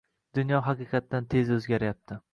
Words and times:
Dunyo 0.37 0.61
haqiqatan 0.69 1.31
tez 1.35 1.55
oʻzgaryapti 1.59 2.23